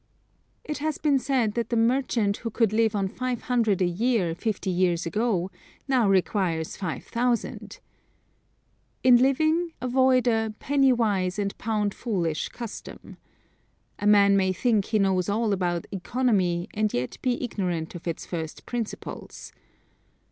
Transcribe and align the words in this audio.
It 0.63 0.79
has 0.79 0.97
been 0.97 1.19
said 1.19 1.53
that 1.53 1.69
the 1.69 1.75
merchant 1.77 2.37
who 2.37 2.49
could 2.49 2.73
live 2.73 2.95
on 2.95 3.07
five 3.07 3.43
hundred 3.43 3.83
a 3.83 3.87
year, 3.87 4.33
fifty 4.33 4.71
years 4.71 5.05
ago, 5.05 5.51
now 5.87 6.09
requires 6.09 6.75
five 6.75 7.03
thousand. 7.03 7.79
In 9.03 9.17
living, 9.17 9.73
avoid 9.79 10.27
a 10.27 10.55
"penny 10.57 10.91
wise 10.91 11.37
and 11.37 11.55
pound 11.59 11.93
foolish" 11.93 12.49
custom. 12.49 13.17
A 13.99 14.07
man 14.07 14.35
may 14.35 14.51
think 14.51 14.85
he 14.85 14.97
knows 14.97 15.29
all 15.29 15.53
about 15.53 15.85
economy 15.91 16.67
and 16.73 16.91
yet 16.91 17.19
be 17.21 17.37
ignorant 17.39 17.93
of 17.93 18.07
its 18.07 18.25
first 18.25 18.65
principles. 18.65 19.53